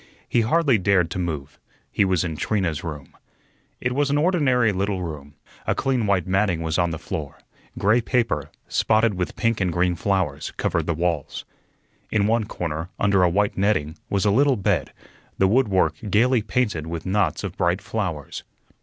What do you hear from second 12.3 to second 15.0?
corner, under a white netting, was a little bed,